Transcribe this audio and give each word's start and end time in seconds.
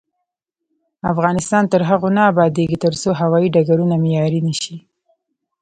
افغانستان 1.11 1.63
تر 1.71 1.81
هغو 1.89 2.07
نه 2.17 2.21
ابادیږي، 2.31 2.77
ترڅو 2.85 3.09
هوايي 3.21 3.47
ډګرونه 3.55 3.95
معیاري 4.03 4.39
نشي. 4.47 4.77